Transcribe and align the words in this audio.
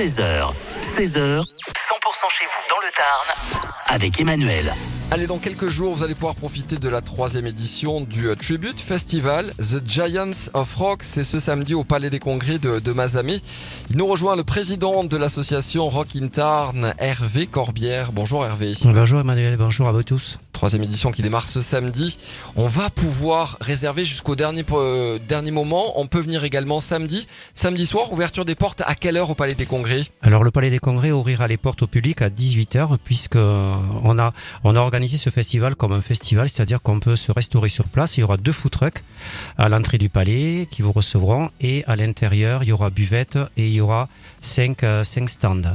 13h, 0.00 0.50
16h, 0.80 1.42
100% 1.42 1.44
chez 2.30 2.46
vous 2.46 2.62
dans 2.70 2.78
le 2.80 2.90
Tarn 2.96 3.70
avec 3.86 4.18
Emmanuel. 4.18 4.72
Allez, 5.10 5.26
dans 5.26 5.36
quelques 5.36 5.68
jours, 5.68 5.94
vous 5.94 6.02
allez 6.02 6.14
pouvoir 6.14 6.36
profiter 6.36 6.76
de 6.76 6.88
la 6.88 7.02
troisième 7.02 7.46
édition 7.46 8.00
du 8.00 8.28
euh, 8.28 8.34
Tribute 8.34 8.80
Festival 8.80 9.52
The 9.58 9.86
Giants 9.86 10.48
of 10.54 10.74
Rock. 10.76 11.02
C'est 11.02 11.22
ce 11.22 11.38
samedi 11.38 11.74
au 11.74 11.84
Palais 11.84 12.08
des 12.08 12.18
Congrès 12.18 12.58
de, 12.58 12.78
de 12.78 12.92
Mazamé. 12.92 13.42
Il 13.90 13.98
nous 13.98 14.06
rejoint 14.06 14.36
le 14.36 14.42
président 14.42 15.04
de 15.04 15.16
l'association 15.18 15.90
Rock 15.90 16.16
in 16.16 16.28
Tarn, 16.28 16.94
Hervé 16.96 17.46
Corbière. 17.46 18.12
Bonjour 18.12 18.46
Hervé. 18.46 18.72
Bonjour 18.82 19.20
Emmanuel, 19.20 19.58
bonjour 19.58 19.86
à 19.86 19.92
vous 19.92 20.02
tous. 20.02 20.38
Troisième 20.60 20.82
édition 20.82 21.10
qui 21.10 21.22
démarre 21.22 21.48
ce 21.48 21.62
samedi. 21.62 22.18
On 22.54 22.66
va 22.66 22.90
pouvoir 22.90 23.56
réserver 23.62 24.04
jusqu'au 24.04 24.36
dernier, 24.36 24.62
euh, 24.72 25.18
dernier 25.18 25.52
moment. 25.52 25.98
On 25.98 26.06
peut 26.06 26.18
venir 26.20 26.44
également 26.44 26.80
samedi. 26.80 27.26
Samedi 27.54 27.86
soir, 27.86 28.12
ouverture 28.12 28.44
des 28.44 28.54
portes 28.54 28.82
à 28.84 28.94
quelle 28.94 29.16
heure 29.16 29.30
au 29.30 29.34
Palais 29.34 29.54
des 29.54 29.64
Congrès? 29.64 30.02
Alors 30.20 30.44
le 30.44 30.50
Palais 30.50 30.68
des 30.68 30.78
Congrès 30.78 31.12
ouvrira 31.12 31.48
les 31.48 31.56
portes 31.56 31.80
au 31.80 31.86
public 31.86 32.20
à 32.20 32.28
18h 32.28 32.98
puisque 33.02 33.36
on 33.36 34.18
a, 34.18 34.34
on 34.62 34.76
a 34.76 34.80
organisé 34.80 35.16
ce 35.16 35.30
festival 35.30 35.76
comme 35.76 35.92
un 35.92 36.02
festival, 36.02 36.50
c'est-à-dire 36.50 36.82
qu'on 36.82 37.00
peut 37.00 37.16
se 37.16 37.32
restaurer 37.32 37.70
sur 37.70 37.88
place. 37.88 38.18
Il 38.18 38.20
y 38.20 38.22
aura 38.22 38.36
deux 38.36 38.52
food 38.52 38.72
trucks 38.72 39.02
à 39.56 39.70
l'entrée 39.70 39.96
du 39.96 40.10
palais 40.10 40.68
qui 40.70 40.82
vous 40.82 40.92
recevront 40.92 41.48
et 41.62 41.84
à 41.86 41.96
l'intérieur 41.96 42.64
il 42.64 42.68
y 42.68 42.72
aura 42.72 42.90
buvette 42.90 43.38
et 43.56 43.66
il 43.66 43.72
y 43.72 43.80
aura 43.80 44.10
cinq, 44.42 44.84
euh, 44.84 45.04
cinq 45.04 45.30
stands 45.30 45.74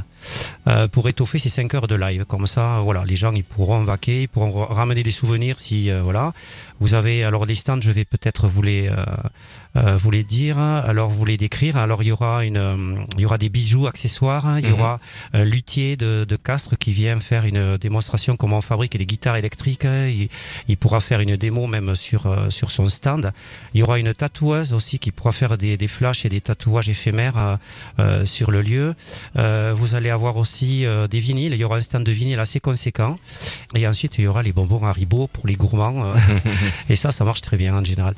euh, 0.68 0.88
pour 0.88 1.08
étoffer 1.08 1.38
ces 1.38 1.48
5 1.48 1.74
heures 1.74 1.86
de 1.86 1.94
live. 1.94 2.24
Comme 2.24 2.46
ça, 2.46 2.80
voilà, 2.82 3.04
les 3.04 3.16
gens 3.16 3.32
ils 3.32 3.44
pourront 3.44 3.82
vaquer, 3.82 4.22
ils 4.22 4.28
pourront 4.28 4.75
ramener 4.76 5.02
des 5.02 5.10
souvenirs 5.10 5.58
si 5.58 5.90
euh, 5.90 6.02
voilà. 6.02 6.32
Vous 6.78 6.92
avez 6.94 7.24
alors 7.24 7.46
des 7.46 7.54
stands, 7.54 7.80
je 7.80 7.90
vais 7.90 8.04
peut-être 8.04 8.46
vous 8.48 8.62
les 8.62 8.88
euh, 8.88 8.96
euh, 9.76 9.96
vous 9.96 10.10
les 10.10 10.24
dire, 10.24 10.58
alors 10.58 11.10
vous 11.10 11.24
les 11.24 11.36
décrire. 11.38 11.76
Alors 11.76 12.02
il 12.02 12.08
y 12.08 12.12
aura 12.12 12.44
une 12.44 13.06
il 13.16 13.22
y 13.22 13.24
aura 13.26 13.38
des 13.38 13.48
bijoux 13.48 13.86
accessoires, 13.86 14.58
il 14.58 14.66
y 14.66 14.68
Mhm. 14.68 14.74
aura 14.74 14.98
un 15.32 15.44
luthier 15.44 15.96
de, 15.96 16.24
de 16.28 16.36
Castres 16.36 16.76
qui 16.78 16.92
vient 16.92 17.18
faire 17.20 17.44
une 17.46 17.76
démonstration 17.78 18.36
comment 18.36 18.58
on 18.58 18.62
fabrique 18.62 18.94
les 18.94 19.06
guitares 19.06 19.36
électriques. 19.36 19.84
Il, 19.84 20.28
il 20.68 20.76
pourra 20.76 21.00
faire 21.00 21.20
une 21.20 21.36
démo 21.36 21.66
même 21.66 21.94
sur 21.94 22.22
sur 22.50 22.70
son 22.70 22.88
stand. 22.88 23.32
Il 23.74 23.80
y 23.80 23.82
aura 23.82 23.98
une 23.98 24.12
tatoueuse 24.12 24.72
aussi 24.74 24.98
qui 24.98 25.10
pourra 25.12 25.32
faire 25.32 25.56
des, 25.58 25.76
des 25.76 25.88
flashs 25.88 26.24
et 26.26 26.28
des 26.28 26.40
tatouages 26.42 26.88
éphémères 26.88 27.58
sur 28.24 28.50
le 28.50 28.60
lieu. 28.62 28.94
Vous 29.34 29.94
allez 29.94 30.10
avoir 30.10 30.36
aussi 30.36 30.84
des 31.10 31.20
vinyles. 31.20 31.54
Il 31.54 31.60
y 31.60 31.64
aura 31.64 31.76
un 31.76 31.80
stand 31.80 32.04
de 32.04 32.12
vinyle 32.12 32.38
assez 32.38 32.60
conséquent. 32.60 33.18
Et 33.74 33.86
ensuite, 33.86 34.18
il 34.18 34.24
y 34.24 34.26
aura 34.26 34.42
les 34.42 34.52
bonbons 34.66 34.86
Haribo 34.86 35.26
pour 35.28 35.46
les 35.46 35.54
gourmands. 35.54 36.12
euh, 36.12 36.14
et 36.90 36.96
ça, 36.96 37.12
ça 37.12 37.24
marche 37.24 37.40
très 37.40 37.56
bien 37.56 37.74
en 37.74 37.84
général. 37.84 38.14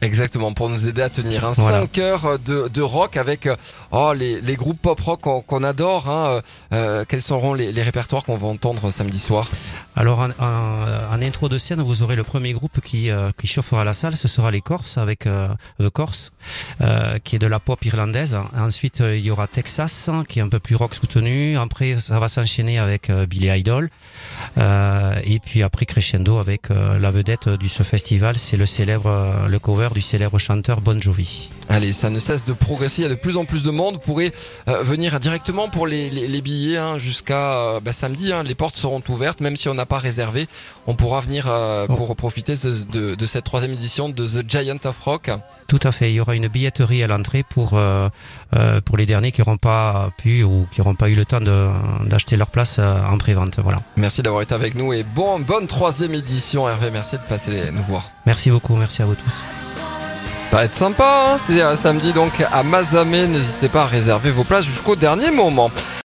Exactement, 0.00 0.52
pour 0.52 0.68
nous 0.70 0.86
aider 0.86 1.02
à 1.02 1.10
tenir. 1.10 1.44
Hein. 1.44 1.52
Voilà. 1.56 1.80
5 1.80 1.98
heures 1.98 2.38
de, 2.38 2.68
de 2.68 2.82
rock 2.82 3.16
avec 3.16 3.46
euh, 3.46 3.56
oh, 3.92 4.12
les, 4.16 4.40
les 4.40 4.56
groupes 4.56 4.80
pop 4.80 4.98
rock 5.00 5.20
qu'on 5.46 5.62
adore. 5.62 6.08
Hein. 6.08 6.40
Euh, 6.72 7.04
quels 7.08 7.22
seront 7.22 7.54
les, 7.54 7.72
les 7.72 7.82
répertoires 7.82 8.24
qu'on 8.24 8.36
va 8.36 8.48
entendre 8.48 8.90
samedi 8.90 9.18
soir? 9.18 9.46
Alors, 9.96 10.20
en, 10.20 10.30
en- 10.38 11.12
en 11.12 11.22
intro 11.22 11.48
de 11.48 11.58
scène, 11.58 11.82
vous 11.82 12.02
aurez 12.02 12.16
le 12.16 12.24
premier 12.24 12.52
groupe 12.52 12.80
qui, 12.80 13.10
euh, 13.10 13.30
qui 13.38 13.46
chauffera 13.46 13.84
la 13.84 13.92
salle. 13.92 14.16
Ce 14.16 14.28
sera 14.28 14.50
les 14.50 14.60
Corses 14.60 14.96
avec 14.98 15.26
euh, 15.26 15.48
The 15.78 15.90
Corse, 15.90 16.32
qui 17.24 17.36
est 17.36 17.38
de 17.38 17.46
la 17.46 17.58
pop 17.60 17.84
irlandaise. 17.84 18.36
Ensuite, 18.56 19.00
il 19.00 19.20
y 19.20 19.30
aura 19.30 19.46
Texas, 19.46 20.08
hein, 20.08 20.24
qui 20.28 20.38
est 20.38 20.42
un 20.42 20.48
peu 20.48 20.60
plus 20.60 20.76
rock 20.76 20.94
soutenu. 20.94 21.58
Après, 21.58 21.98
ça 22.00 22.18
va 22.18 22.28
s'enchaîner 22.28 22.78
avec 22.78 23.10
Billy 23.10 23.48
Idol. 23.58 23.90
Et 24.56 25.38
puis 25.44 25.62
après, 25.62 25.86
crescendo 25.90 26.38
avec 26.38 26.70
euh, 26.70 26.98
la 27.00 27.10
vedette 27.10 27.48
du 27.48 27.68
ce 27.68 27.82
festival. 27.82 28.38
C'est 28.38 28.56
le 28.56 28.64
célèbre, 28.64 29.08
euh, 29.08 29.48
le 29.48 29.58
cover 29.58 29.88
du 29.92 30.00
célèbre 30.00 30.38
chanteur 30.38 30.80
Bon 30.80 31.00
Jovi. 31.02 31.50
Allez, 31.68 31.92
ça 31.92 32.10
ne 32.10 32.18
cesse 32.20 32.44
de 32.44 32.52
progresser. 32.52 33.02
Il 33.02 33.04
y 33.04 33.06
a 33.06 33.10
de 33.10 33.14
plus 33.16 33.36
en 33.36 33.44
plus 33.44 33.62
de 33.64 33.70
monde. 33.70 33.94
Vous 33.94 34.00
pourrez 34.00 34.32
euh, 34.68 34.82
venir 34.82 35.18
directement 35.18 35.68
pour 35.68 35.88
les, 35.88 36.08
les, 36.08 36.28
les 36.28 36.40
billets 36.40 36.78
hein, 36.78 36.98
jusqu'à 36.98 37.80
bah, 37.80 37.92
samedi. 37.92 38.32
Hein. 38.32 38.44
Les 38.44 38.54
portes 38.54 38.76
seront 38.76 39.02
ouvertes, 39.08 39.40
même 39.40 39.56
si 39.56 39.68
on 39.68 39.74
n'a 39.74 39.86
pas 39.86 39.98
réservé. 39.98 40.46
On 40.86 40.94
pourra 40.94 41.20
venir 41.20 41.48
Oh. 41.50 41.86
pour 41.96 42.14
profiter 42.16 42.54
de, 42.54 42.84
de, 42.90 43.14
de 43.14 43.26
cette 43.26 43.44
troisième 43.44 43.72
édition 43.72 44.08
de 44.08 44.26
The 44.26 44.48
Giant 44.48 44.78
of 44.84 44.98
Rock. 45.00 45.30
Tout 45.68 45.80
à 45.82 45.92
fait. 45.92 46.10
Il 46.10 46.14
y 46.14 46.20
aura 46.20 46.34
une 46.34 46.48
billetterie 46.48 47.02
à 47.02 47.06
l'entrée 47.06 47.42
pour 47.48 47.78
pour 48.84 48.96
les 48.96 49.06
derniers 49.06 49.32
qui 49.32 49.40
n'auront 49.40 49.56
pas 49.56 50.10
pu 50.18 50.42
ou 50.42 50.66
qui 50.72 50.80
n'auront 50.80 50.94
pas 50.94 51.08
eu 51.08 51.14
le 51.14 51.24
temps 51.24 51.40
d'acheter 51.40 52.36
leur 52.36 52.48
place 52.48 52.78
en 52.78 53.16
pré-vente. 53.18 53.58
Voilà. 53.60 53.78
Merci 53.96 54.22
d'avoir 54.22 54.42
été 54.42 54.54
avec 54.54 54.74
nous 54.74 54.92
et 54.92 55.02
bon, 55.02 55.38
bonne 55.40 55.66
troisième 55.70 56.14
édition, 56.14 56.68
Hervé. 56.68 56.90
Merci 56.90 57.16
de 57.16 57.22
passer 57.22 57.70
nous 57.70 57.82
voir. 57.82 58.10
Merci 58.26 58.50
beaucoup. 58.50 58.74
Merci 58.76 59.02
à 59.02 59.06
vous 59.06 59.14
tous. 59.14 59.32
Ça 60.50 60.56
va 60.56 60.64
être 60.64 60.74
sympa, 60.74 61.28
hein 61.28 61.36
c'est 61.38 61.62
euh, 61.62 61.76
samedi 61.76 62.12
donc 62.12 62.32
à 62.50 62.64
Mazamé. 62.64 63.28
N'hésitez 63.28 63.68
pas 63.68 63.82
à 63.82 63.86
réserver 63.86 64.32
vos 64.32 64.42
places 64.42 64.64
jusqu'au 64.64 64.96
dernier 64.96 65.30
moment. 65.30 65.70